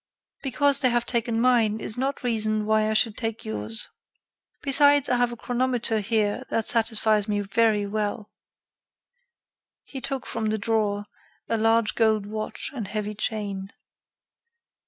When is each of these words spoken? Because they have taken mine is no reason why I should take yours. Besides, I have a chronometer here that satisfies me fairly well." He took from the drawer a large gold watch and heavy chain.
Because 0.41 0.79
they 0.79 0.89
have 0.89 1.05
taken 1.05 1.39
mine 1.39 1.79
is 1.79 1.95
no 1.95 2.11
reason 2.23 2.65
why 2.65 2.89
I 2.89 2.95
should 2.95 3.15
take 3.15 3.45
yours. 3.45 3.87
Besides, 4.63 5.09
I 5.09 5.17
have 5.17 5.31
a 5.31 5.37
chronometer 5.37 5.99
here 5.99 6.43
that 6.49 6.67
satisfies 6.67 7.27
me 7.27 7.43
fairly 7.43 7.85
well." 7.85 8.31
He 9.83 10.01
took 10.01 10.25
from 10.25 10.47
the 10.47 10.57
drawer 10.57 11.05
a 11.47 11.55
large 11.57 11.93
gold 11.93 12.25
watch 12.25 12.71
and 12.73 12.87
heavy 12.87 13.13
chain. 13.13 13.69